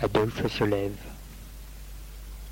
Adolphe 0.00 0.46
se 0.46 0.62
lève. 0.62 1.13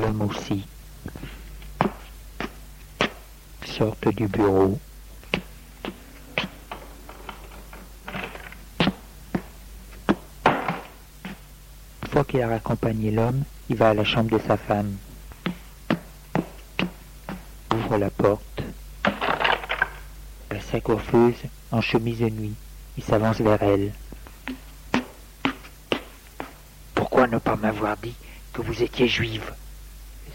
L'homme 0.00 0.22
aussi. 0.22 0.66
Sortent 3.64 4.08
du 4.08 4.26
bureau. 4.26 4.78
Une 12.02 12.08
fois 12.10 12.24
qu'il 12.24 12.42
a 12.42 12.48
raccompagné 12.48 13.10
l'homme, 13.10 13.42
il 13.68 13.76
va 13.76 13.90
à 13.90 13.94
la 13.94 14.04
chambre 14.04 14.30
de 14.30 14.40
sa 14.46 14.56
femme. 14.56 14.96
Ouvre 17.74 17.98
la 17.98 18.10
porte. 18.10 18.62
La 20.50 20.60
sa 20.60 20.80
coiffeuse 20.80 21.42
en 21.70 21.80
chemise 21.80 22.20
de 22.20 22.30
nuit. 22.30 22.54
Il 22.96 23.04
s'avance 23.04 23.40
vers 23.40 23.62
elle. 23.62 23.92
Pourquoi 26.94 27.26
ne 27.26 27.38
pas 27.38 27.56
m'avoir 27.56 27.96
dit 27.98 28.14
que 28.52 28.62
vous 28.62 28.82
étiez 28.82 29.08
juive? 29.08 29.52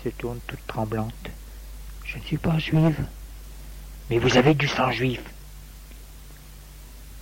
Elle 0.06 0.12
se 0.12 0.18
tourne 0.18 0.40
toute 0.48 0.66
tremblante. 0.68 1.30
Je 2.04 2.18
ne 2.18 2.24
suis 2.24 2.38
pas 2.38 2.58
juive. 2.58 3.06
Mais 4.10 4.20
vous 4.20 4.38
avez 4.38 4.54
du 4.54 4.68
sang 4.68 4.92
juif. 4.92 5.22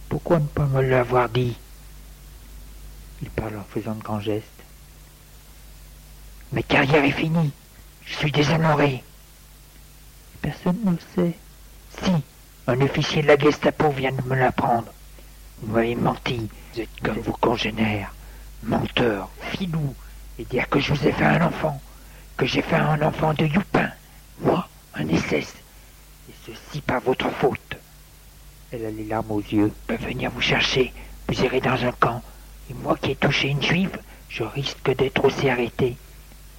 Pourquoi 0.10 0.40
ne 0.40 0.46
pas 0.46 0.66
me 0.66 0.82
l'avoir 0.82 1.30
dit? 1.30 1.56
Il 3.22 3.30
parle 3.30 3.58
en 3.58 3.64
faisant 3.64 3.96
de 3.96 4.04
grands 4.04 4.20
gestes. 4.20 4.46
Ma 6.52 6.62
carrière 6.62 7.04
est 7.04 7.12
finie. 7.12 7.52
Je 8.06 8.16
suis 8.16 8.32
déshonoré. 8.32 9.04
Personne 10.42 10.78
ne 10.84 10.92
le 10.92 11.00
sait. 11.16 11.38
Si, 12.04 12.12
un 12.68 12.82
officier 12.82 13.24
de 13.24 13.28
la 13.28 13.38
Gestapo 13.38 13.90
vient 13.90 14.12
de 14.12 14.22
me 14.24 14.36
l'apprendre. 14.36 14.92
Vous 15.62 15.74
m'avez 15.74 15.96
menti. 15.96 16.50
Vous 16.74 16.82
êtes 16.82 17.02
comme 17.02 17.20
vos 17.20 17.34
congénères. 17.34 18.14
Menteur, 18.64 19.30
filou, 19.52 19.96
et 20.38 20.46
dire 20.46 20.70
que 20.70 20.80
je 20.80 20.94
vous 20.94 21.08
ai 21.08 21.12
fait 21.12 21.24
un 21.24 21.42
enfant, 21.46 21.80
que 22.38 22.46
j'ai 22.46 22.62
fait 22.62 22.76
un 22.76 23.02
enfant 23.02 23.34
de 23.34 23.46
Youpin, 23.46 23.90
moi, 24.40 24.68
un 24.94 25.08
SS, 25.08 25.54
et 26.30 26.34
ceci 26.46 26.82
par 26.82 27.02
votre 27.02 27.30
faute. 27.30 27.78
Elle 28.72 28.86
a 28.86 28.92
les 28.92 29.06
larmes 29.06 29.32
aux 29.32 29.42
yeux. 29.42 29.72
Je 29.90 29.96
peux 29.96 30.04
venir 30.04 30.32
vous 30.32 30.42
chercher, 30.42 30.94
vous 31.28 31.42
irez 31.42 31.62
dans 31.62 31.84
un 31.86 31.92
camp, 31.94 32.22
et 32.70 32.74
moi 32.74 32.98
qui 32.98 33.12
ai 33.12 33.16
touché 33.16 33.50
une 33.50 33.62
juive, 33.62 33.98
je 34.30 34.44
risque 34.44 34.96
d'être 34.96 35.24
aussi 35.24 35.50
arrêté. 35.50 35.96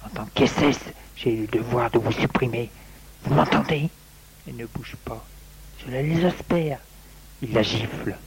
En 0.05 0.09
tant 0.09 0.27
qu'SS, 0.33 0.79
j'ai 1.15 1.35
le 1.35 1.47
devoir 1.47 1.91
de 1.91 1.99
vous 1.99 2.11
supprimer. 2.11 2.71
Vous 3.23 3.33
m'entendez? 3.33 3.89
Elle 4.47 4.55
ne 4.55 4.65
bouge 4.65 4.95
pas. 5.03 5.23
Cela 5.83 6.01
les 6.01 6.25
aspère. 6.25 6.79
Il 7.41 7.53
la 7.53 7.61
gifle. 7.61 8.17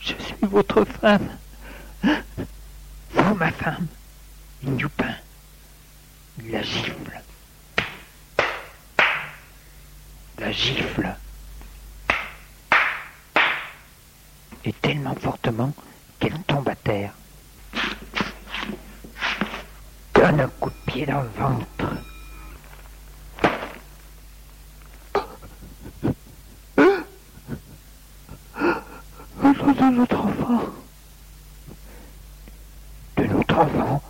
Je 0.00 0.14
suis 0.14 0.34
votre 0.42 0.84
femme. 0.84 1.36
Vous, 3.12 3.34
ma 3.34 3.50
femme, 3.52 3.86
une. 4.62 4.88
Il 6.42 6.52
la 6.52 6.62
gifle. 6.62 7.20
La 10.38 10.52
gifle. 10.52 11.14
Et 14.64 14.72
tellement 14.72 15.14
fortement 15.16 15.72
qu'elle 16.18 16.38
tombe 16.46 16.68
à 16.68 16.74
terre. 16.76 17.12
Donne 20.14 20.40
un 20.40 20.48
coup 20.48 20.70
de 20.70 20.92
pied 20.92 21.06
dans 21.06 21.22
le 21.22 21.28
ventre 21.28 21.80
enfant. 30.20 30.60
De 33.16 33.24
notre 33.24 33.58
enfant 33.58 34.02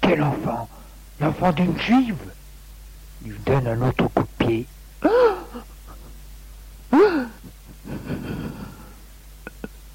Quel 0.00 0.22
enfant 0.22 0.68
L'enfant 1.40 1.52
d'une 1.52 1.78
juive 1.78 2.16
Il 3.24 3.30
lui 3.30 3.38
donne 3.46 3.68
un 3.68 3.80
autre 3.88 4.08
coup 4.08 4.24
de 4.24 4.44
pied. 4.44 4.66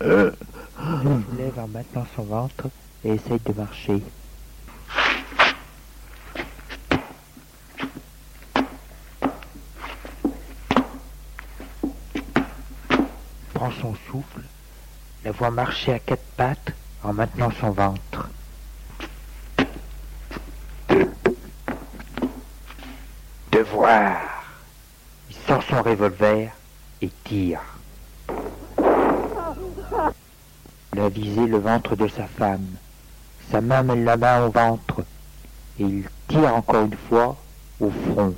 Il 0.01 1.37
lève 1.37 1.59
en 1.59 1.67
maintenant 1.67 2.05
son 2.15 2.23
ventre 2.23 2.69
et 3.03 3.09
essaye 3.09 3.39
de 3.45 3.53
marcher. 3.53 4.01
Prend 13.53 13.71
son 13.81 13.95
souffle 14.09 14.41
la 15.25 15.31
voit 15.31 15.51
marcher 15.51 15.91
à 15.91 15.99
quatre 15.99 16.23
pattes 16.37 16.71
en 17.03 17.11
maintenant 17.11 17.51
son 17.59 17.71
ventre. 17.71 18.12
Il 23.85 25.35
sort 25.45 25.61
son 25.63 25.81
revolver 25.83 26.51
et 27.01 27.09
tire. 27.25 27.59
Il 30.93 30.99
a 31.01 31.09
visé 31.09 31.45
le 31.47 31.57
ventre 31.57 31.97
de 31.97 32.07
sa 32.07 32.25
femme. 32.27 32.65
Sa 33.51 33.59
main 33.59 33.83
met 33.83 33.97
la 33.97 34.15
main 34.15 34.45
au 34.45 34.51
ventre 34.51 35.01
et 35.79 35.83
il 35.83 36.07
tire 36.29 36.55
encore 36.55 36.85
une 36.85 36.95
fois 37.09 37.35
au 37.81 37.91
front. 37.91 38.33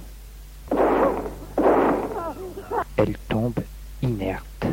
Elle 2.97 3.15
tombe 3.29 3.59
inerte. 4.01 4.65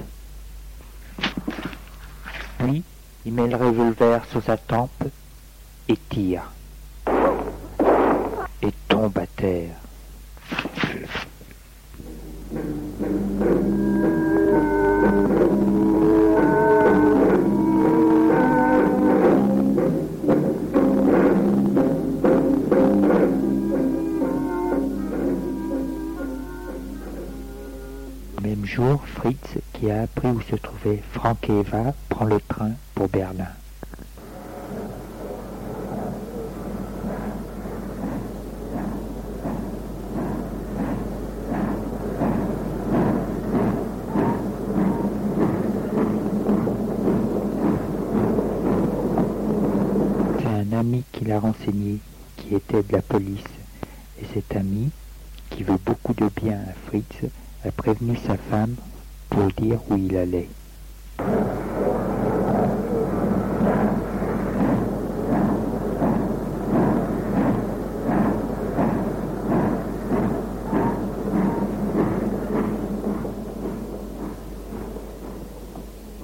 Puis, 2.59 2.83
il 3.27 3.35
met 3.35 3.47
le 3.47 3.57
revolver 3.57 4.25
sur 4.31 4.43
sa 4.43 4.57
tempe 4.57 5.05
et 5.87 5.99
tire. 6.09 6.51
Et 8.63 8.73
tombe 8.89 9.19
à 9.19 9.27
terre. 9.27 9.82
Se 30.53 30.57
trouvaient 30.57 31.03
Franck 31.13 31.49
et 31.49 31.61
Eva, 31.61 31.95
prend 32.11 32.27
le 32.27 32.39
train 32.39 32.73
pour 32.95 33.09
Berlin. 33.09 33.47
C'est 50.39 50.47
un 50.47 50.79
ami 50.79 51.05
qui 51.13 51.25
l'a 51.25 51.41
renseigné, 51.41 51.99
qui 52.37 52.55
était 52.55 52.83
de 52.83 52.93
la 52.93 53.01
police. 53.01 53.41
Et 54.21 54.27
cet 54.35 54.55
ami, 54.55 54.91
qui 55.49 55.63
veut 55.63 55.79
beaucoup 55.87 56.13
de 56.13 56.29
bien 56.37 56.59
à 56.69 56.75
Fritz, 56.89 57.31
a 57.65 57.71
prévenu 57.71 58.19
sa 58.27 58.37
femme 58.37 58.77
pour 59.33 59.51
dire 59.53 59.79
où 59.89 59.97
il 59.97 60.15
allait. 60.15 60.49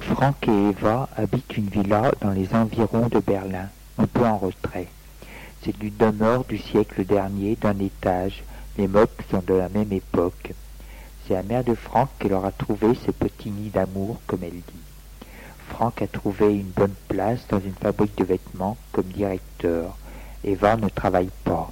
Franck 0.01 0.49
et 0.49 0.69
Eva 0.71 1.09
habitent 1.17 1.57
une 1.57 1.69
villa 1.69 2.13
dans 2.21 2.31
les 2.31 2.53
environs 2.53 3.09
de 3.09 3.21
Berlin, 3.21 3.69
un 3.97 4.07
peu 4.07 4.25
en 4.25 4.37
retrait. 4.37 4.89
C'est 5.63 5.83
une 5.83 5.97
demeure 5.97 6.45
du 6.45 6.59
siècle 6.59 7.07
dernier 7.07 7.57
d'un 7.57 7.79
étage. 7.79 8.43
Les 8.77 8.87
meubles 8.87 9.09
sont 9.31 9.43
de 9.47 9.55
la 9.55 9.71
même 9.71 9.93
époque. 9.93 10.53
C'est 11.29 11.35
la 11.35 11.43
mère 11.43 11.63
de 11.63 11.75
Franck 11.75 12.09
qui 12.19 12.31
leur 12.31 12.47
a 12.47 12.53
trouvé 12.53 12.95
ce 12.95 13.11
petit 13.11 13.51
nid 13.51 13.69
d'amour, 13.69 14.19
comme 14.27 14.43
elle 14.45 14.53
dit. 14.53 15.27
Franck 15.69 16.01
a 16.01 16.07
trouvé 16.07 16.55
une 16.55 16.71
bonne 16.71 16.95
place 17.07 17.47
dans 17.51 17.61
une 17.61 17.75
fabrique 17.75 18.17
de 18.17 18.25
vêtements 18.25 18.79
comme 18.93 19.05
directeur. 19.05 19.99
Eva 20.43 20.79
ne 20.79 20.89
travaille 20.89 21.29
pas. 21.45 21.71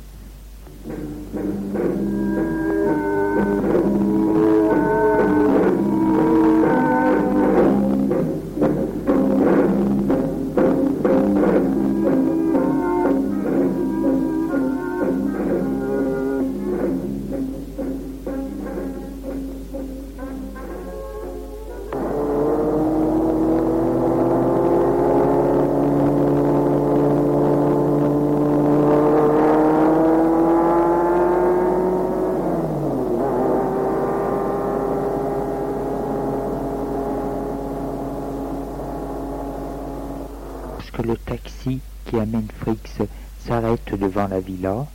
Villa, 44.41 44.87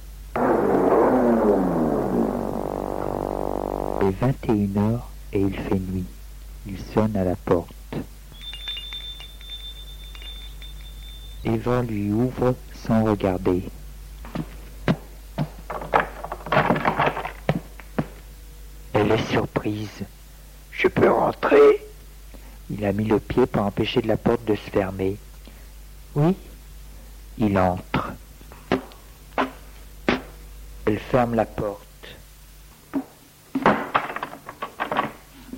il 4.01 4.07
est 4.07 4.19
21 4.19 4.81
heures 4.81 5.09
et 5.33 5.41
il 5.41 5.57
fait 5.57 5.79
nuit. 5.79 6.05
Il 6.67 6.77
sonne 6.93 7.15
à 7.15 7.23
la 7.23 7.35
porte. 7.35 7.73
Eva 11.43 11.81
lui 11.81 12.11
ouvre 12.11 12.55
sans 12.75 13.03
regarder. 13.03 13.63
Elle 18.93 19.11
est 19.11 19.31
surprise. 19.31 20.03
Je 20.71 20.87
peux 20.87 21.09
rentrer? 21.09 21.85
Il 22.69 22.85
a 22.85 22.93
mis 22.93 23.05
le 23.05 23.19
pied 23.19 23.45
pour 23.45 23.63
empêcher 23.63 24.01
la 24.03 24.17
porte 24.17 24.45
de 24.45 24.55
se 24.55 24.69
fermer. 24.69 25.17
Oui, 26.15 26.35
il 27.37 27.57
entre. 27.57 27.90
Elle 30.91 30.99
ferme 30.99 31.35
la 31.35 31.45
porte. 31.45 32.17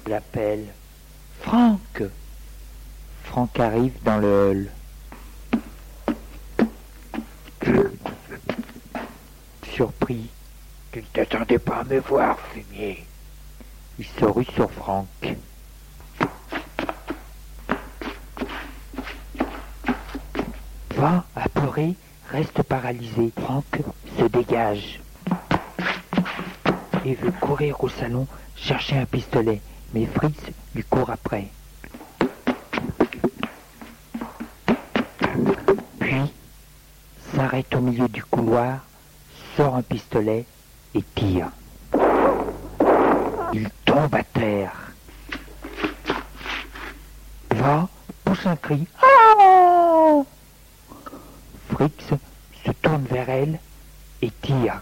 L'appelle. 0.06 0.68
Franck 1.42 2.04
Franck 3.24 3.60
arrive 3.60 3.94
dans 4.04 4.20
le 4.20 4.28
hall. 4.28 4.70
Surpris, 9.72 10.30
Tu 10.92 11.00
ne 11.00 11.06
t'attendais 11.06 11.58
pas 11.58 11.78
à 11.78 11.84
me 11.84 11.98
voir, 12.00 12.38
fumier. 12.54 13.04
il 13.98 14.06
se 14.06 14.26
rue 14.26 14.46
sur 14.46 14.70
Franck. 14.70 15.36
Va, 20.92 21.26
apeuré, 21.36 21.96
reste 22.30 22.62
paralysé. 22.62 23.34
Franck 23.36 23.82
se 24.20 24.26
dégage 24.26 25.00
et 27.06 27.16
veut 27.16 27.32
courir 27.32 27.84
au 27.84 27.90
salon 27.90 28.28
chercher 28.56 28.98
un 28.98 29.06
pistolet, 29.06 29.62
mais 29.94 30.06
Fritz 30.06 30.40
lui 30.74 30.84
court 30.84 31.10
après. 31.10 31.48
Puis 36.00 36.34
s'arrête 37.36 37.74
au 37.76 37.82
milieu 37.82 38.08
du 38.08 38.24
couloir, 38.24 38.80
sort 39.58 39.76
un 39.76 39.82
pistolet 39.82 40.46
et 40.96 41.04
tire. 41.16 41.50
Il 43.54 43.70
tombe 43.86 44.16
à 44.16 44.24
terre. 44.24 44.94
Va, 47.52 47.88
pousse 48.24 48.46
un 48.46 48.56
cri. 48.56 48.88
Fritz 51.70 52.10
se 52.66 52.72
tourne 52.82 53.06
vers 53.06 53.30
elle 53.30 53.60
et 54.22 54.32
tire. 54.42 54.82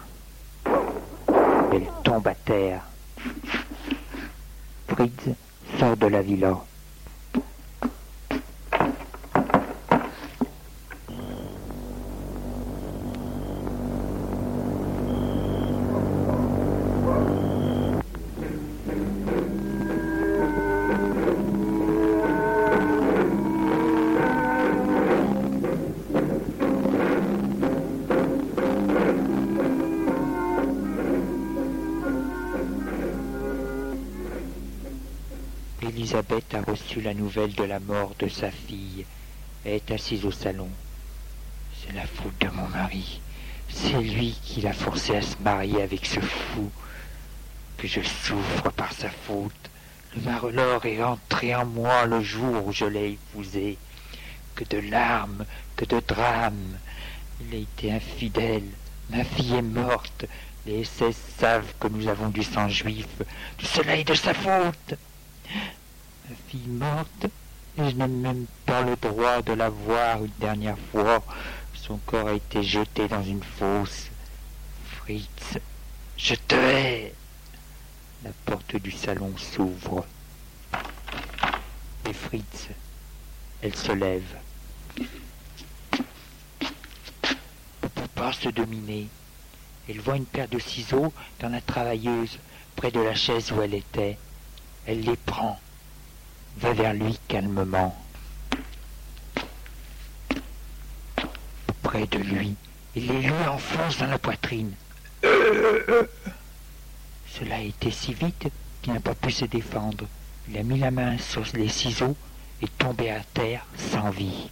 Elle 1.74 1.86
tombe 2.04 2.28
à 2.28 2.34
terre. 2.34 2.82
Fritz 4.88 5.30
sort 5.78 5.96
de 5.96 6.06
la 6.06 6.20
villa. 6.20 6.62
Elisabeth 36.12 36.54
a 36.54 36.60
reçu 36.60 37.00
la 37.00 37.14
nouvelle 37.14 37.54
de 37.54 37.64
la 37.64 37.80
mort 37.80 38.12
de 38.18 38.28
sa 38.28 38.50
fille. 38.50 39.06
Elle 39.64 39.76
est 39.76 39.90
assise 39.90 40.26
au 40.26 40.30
salon. 40.30 40.68
C'est 41.80 41.94
la 41.94 42.04
faute 42.04 42.38
de 42.38 42.48
mon 42.48 42.68
mari. 42.68 43.22
C'est 43.70 43.98
lui 43.98 44.38
qui 44.42 44.60
l'a 44.60 44.74
forcée 44.74 45.16
à 45.16 45.22
se 45.22 45.38
marier 45.38 45.80
avec 45.80 46.04
ce 46.04 46.20
fou. 46.20 46.70
Que 47.78 47.88
je 47.88 48.02
souffre 48.02 48.70
par 48.76 48.92
sa 48.92 49.08
faute. 49.08 49.70
Le 50.14 50.20
Marelor 50.20 50.84
est 50.84 51.02
entré 51.02 51.54
en 51.54 51.64
moi 51.64 52.04
le 52.04 52.20
jour 52.20 52.66
où 52.66 52.72
je 52.72 52.84
l'ai 52.84 53.12
épousé. 53.12 53.78
Que 54.54 54.64
de 54.64 54.80
larmes, 54.90 55.46
que 55.76 55.86
de 55.86 56.02
drames. 56.06 56.76
Il 57.40 57.54
a 57.54 57.58
été 57.60 57.90
infidèle. 57.90 58.68
Ma 59.08 59.24
fille 59.24 59.54
est 59.54 59.62
morte. 59.62 60.26
Les 60.66 60.84
SS 60.84 61.16
savent 61.38 61.72
que 61.80 61.88
nous 61.88 62.06
avons 62.06 62.28
du 62.28 62.42
sang 62.42 62.68
juif. 62.68 63.08
Tout 63.56 63.66
cela 63.66 63.96
est 63.96 64.04
de 64.04 64.14
sa 64.14 64.34
faute. 64.34 64.94
Fille 66.48 66.68
morte, 66.68 67.26
et 67.78 67.90
je 67.90 67.96
n'ai 67.96 68.06
même 68.06 68.46
pas 68.66 68.82
le 68.82 68.96
droit 68.96 69.42
de 69.42 69.52
la 69.52 69.68
voir 69.68 70.24
une 70.24 70.32
dernière 70.38 70.78
fois. 70.90 71.22
Son 71.74 71.98
corps 71.98 72.28
a 72.28 72.32
été 72.34 72.62
jeté 72.62 73.08
dans 73.08 73.22
une 73.22 73.42
fosse. 73.42 74.08
Fritz, 74.84 75.58
je 76.16 76.34
te 76.34 76.54
hais. 76.54 77.14
La 78.24 78.30
porte 78.44 78.76
du 78.76 78.92
salon 78.92 79.32
s'ouvre. 79.36 80.06
Et 82.08 82.12
Fritz, 82.12 82.68
elle 83.62 83.74
se 83.74 83.92
lève. 83.92 84.36
Peut 87.80 88.08
pas 88.14 88.32
se 88.32 88.48
dominer. 88.48 89.08
Elle 89.88 90.00
voit 90.00 90.16
une 90.16 90.26
paire 90.26 90.48
de 90.48 90.58
ciseaux 90.58 91.12
dans 91.40 91.48
la 91.48 91.60
travailleuse, 91.60 92.38
près 92.76 92.90
de 92.90 93.00
la 93.00 93.14
chaise 93.14 93.50
où 93.50 93.60
elle 93.60 93.74
était. 93.74 94.18
Elle 94.86 95.00
les 95.00 95.16
prend, 95.16 95.60
va 96.58 96.72
vers 96.72 96.94
lui 96.94 97.18
calmement. 97.28 97.96
Près 101.82 102.06
de 102.06 102.18
lui, 102.18 102.54
il 102.94 103.06
les 103.06 103.22
lui 103.22 103.32
enfonce 103.48 103.98
dans 103.98 104.06
la 104.06 104.18
poitrine. 104.18 104.72
Cela 105.22 106.06
a 107.56 107.60
été 107.60 107.90
si 107.90 108.14
vite 108.14 108.48
qu'il 108.80 108.92
n'a 108.92 109.00
pas 109.00 109.14
pu 109.14 109.30
se 109.30 109.44
défendre. 109.44 110.06
Il 110.48 110.58
a 110.58 110.62
mis 110.62 110.78
la 110.78 110.90
main 110.90 111.18
sur 111.18 111.44
les 111.54 111.68
ciseaux 111.68 112.16
et 112.60 112.68
tombé 112.68 113.10
à 113.10 113.20
terre 113.34 113.64
sans 113.76 114.10
vie. 114.10 114.50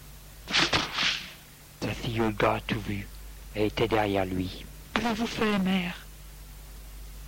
Sa 1.82 1.88
fille 1.88 2.20
Olga 2.20 2.54
a 2.54 2.60
tout 2.60 2.80
vu. 2.80 3.06
Elle 3.54 3.66
était 3.66 3.88
derrière 3.88 4.24
lui. 4.24 4.64
Qu'avez-vous 4.94 5.26
fait, 5.26 5.58
mère? 5.58 5.94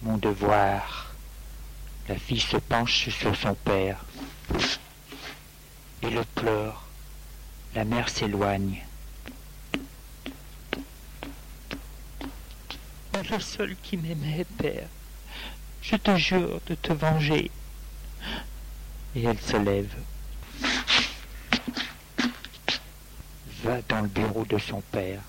Mon 0.03 0.19
devoir. 0.19 1.12
La 2.09 2.17
fille 2.17 2.41
se 2.41 2.57
penche 2.57 3.09
sur 3.11 3.37
son 3.37 3.55
père. 3.55 4.05
Et 6.03 6.11
le 6.11 6.25
pleure. 6.35 6.85
La 7.75 7.85
mère 7.85 8.09
s'éloigne. 8.09 8.83
Le 13.31 13.41
seul 13.41 13.77
qui 13.83 13.97
m'aimait, 13.97 14.45
père. 14.59 14.89
Je 15.81 15.97
te 15.97 16.17
jure 16.17 16.61
de 16.67 16.75
te 16.75 16.93
venger. 16.93 17.51
Et 19.15 19.23
elle 19.23 19.41
se 19.41 19.57
lève. 19.57 19.95
Va 23.63 23.81
dans 23.89 24.01
le 24.03 24.09
bureau 24.09 24.45
de 24.45 24.59
son 24.59 24.81
père. 24.81 25.21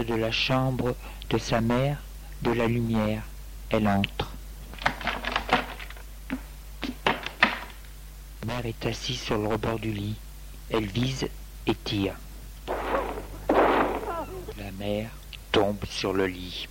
De 0.00 0.14
la 0.14 0.32
chambre 0.32 0.94
de 1.30 1.38
sa 1.38 1.60
mère 1.60 1.98
de 2.42 2.52
la 2.52 2.66
lumière. 2.66 3.22
Elle 3.70 3.86
entre. 3.88 4.32
La 8.40 8.54
mère 8.54 8.66
est 8.66 8.86
assise 8.86 9.20
sur 9.20 9.38
le 9.38 9.48
rebord 9.48 9.78
du 9.78 9.92
lit. 9.92 10.16
Elle 10.70 10.86
vise 10.86 11.28
et 11.66 11.74
tire. 11.74 12.14
La 13.48 14.70
mère 14.78 15.10
tombe 15.52 15.84
sur 15.88 16.12
le 16.12 16.26
lit. 16.26 16.68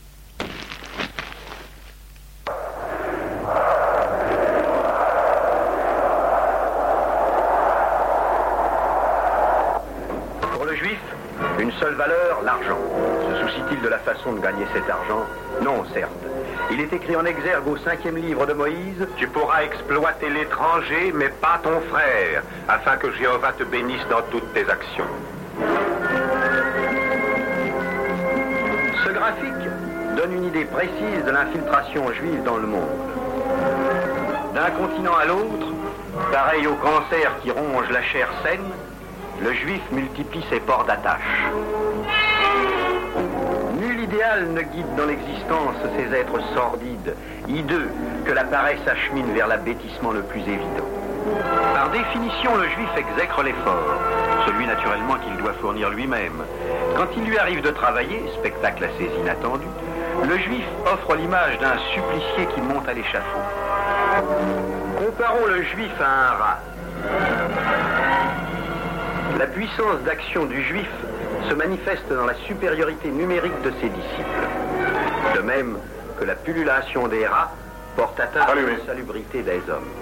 Pour 10.54 10.66
le 10.66 10.76
juif, 10.76 11.00
une 11.60 11.72
seule 11.80 11.96
valeur, 11.96 12.21
de 13.82 13.88
la 13.90 14.00
façon 14.00 14.34
de 14.34 14.40
gagner 14.40 14.66
cet 14.74 14.90
argent 14.90 15.26
Non, 15.62 15.84
certes. 15.94 16.12
Il 16.72 16.80
est 16.80 16.94
écrit 16.94 17.16
en 17.16 17.26
exergue 17.26 17.68
au 17.68 17.78
cinquième 17.78 18.18
livre 18.18 18.46
de 18.46 18.54
Moïse 18.54 19.08
Tu 19.18 19.28
pourras 19.28 19.64
exploiter 19.64 20.30
l'étranger, 20.30 21.12
mais 21.14 21.30
pas 21.30 21.60
ton 21.64 21.80
frère, 21.90 22.44
afin 22.68 22.98
que 22.98 23.12
Jéhovah 23.12 23.54
te 23.54 23.64
bénisse 23.64 24.06
dans 24.10 24.22
toutes 24.32 24.54
tes 24.54 24.70
actions. 24.70 25.06
Ce 29.04 29.10
graphique 29.10 29.70
donne 30.16 30.34
une 30.34 30.46
idée 30.46 30.66
précise 30.66 31.26
de 31.26 31.32
l'infiltration 31.32 32.12
juive 32.14 32.44
dans 32.44 32.58
le 32.58 32.68
monde. 32.68 32.90
D'un 34.54 34.70
continent 34.72 35.16
à 35.16 35.26
l'autre, 35.26 35.68
pareil 36.32 36.68
au 36.68 36.76
cancer 36.76 37.32
qui 37.42 37.52
ronge 37.52 37.90
la 37.92 38.02
chair 38.04 38.28
saine, 38.44 38.60
le 39.42 39.54
juif 39.54 39.82
multiplie 39.92 40.44
ses 40.50 40.60
ports 40.60 40.86
d'attache. 40.86 41.52
Nul 44.12 44.18
idéal 44.18 44.48
ne 44.54 44.62
guide 44.62 44.96
dans 44.98 45.06
l'existence 45.06 45.76
ces 45.98 46.16
êtres 46.16 46.40
sordides, 46.54 47.16
hideux, 47.48 47.90
que 48.26 48.32
la 48.32 48.44
paresse 48.44 48.86
achemine 48.86 49.32
vers 49.34 49.48
l'abêtissement 49.48 50.12
le 50.12 50.22
plus 50.24 50.42
évident. 50.42 50.88
Par 51.74 51.90
définition, 51.92 52.56
le 52.56 52.68
juif 52.70 52.90
exècre 52.98 53.42
l'effort, 53.44 54.00
celui 54.46 54.68
naturellement 54.68 55.16
qu'il 55.16 55.38
doit 55.38 55.54
fournir 55.62 55.90
lui-même. 55.90 56.44
Quand 56.98 57.08
il 57.16 57.24
lui 57.24 57.38
arrive 57.38 57.62
de 57.62 57.72
travailler, 57.72 58.24
spectacle 58.40 58.84
assez 58.84 59.10
inattendu, 59.22 59.68
le 60.28 60.38
juif 60.40 60.66
offre 60.86 61.16
l'image 61.16 61.58
d'un 61.60 61.78
supplicié 61.94 62.48
qui 62.54 62.62
monte 62.62 62.88
à 62.88 62.94
l'échafaud. 62.94 63.40
Comparons 64.98 65.46
le 65.46 65.64
juif 65.64 65.94
à 66.02 66.32
un 66.32 66.38
rat. 66.38 66.60
La 69.42 69.48
puissance 69.48 70.00
d'action 70.06 70.46
du 70.46 70.62
juif 70.62 70.88
se 71.50 71.56
manifeste 71.56 72.08
dans 72.12 72.28
la 72.28 72.36
supériorité 72.46 73.10
numérique 73.10 73.60
de 73.64 73.72
ses 73.82 73.90
disciples. 73.90 74.48
De 75.36 75.42
même 75.42 75.80
que 76.20 76.26
la 76.26 76.36
pullulation 76.36 77.08
des 77.08 77.26
rats 77.26 77.52
porte 77.96 78.20
atteinte 78.20 78.48
à 78.48 78.54
la 78.54 78.86
salubrité 78.86 79.42
des 79.42 79.60
hommes. 79.68 80.01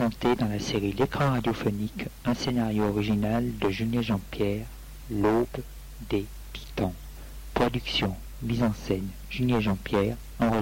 Présenté 0.00 0.34
dans 0.34 0.48
la 0.48 0.58
série 0.58 0.94
L'écran 0.98 1.32
radiophonique 1.32 2.06
un 2.24 2.32
scénario 2.32 2.84
original 2.84 3.44
de 3.58 3.68
Julien 3.68 4.00
Jean-Pierre, 4.00 4.64
L'aube 5.10 5.46
des 6.08 6.24
titans. 6.54 6.94
Production, 7.52 8.16
mise 8.42 8.62
en 8.62 8.72
scène, 8.72 9.08
Julien 9.28 9.60
Jean-Pierre, 9.60 10.16
enregistré 10.38 10.60